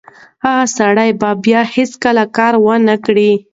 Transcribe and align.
هغه 0.45 0.65
سړی 0.77 1.09
به 1.21 1.29
بیا 1.43 1.61
هیڅکله 1.75 2.23
بد 2.25 2.33
کار 2.37 2.53
ونه 2.65 2.95
کړي. 3.05 3.31